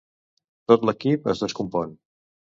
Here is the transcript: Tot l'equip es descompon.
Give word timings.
Tot 0.71 0.85
l'equip 0.89 1.29
es 1.33 1.43
descompon. 1.45 1.93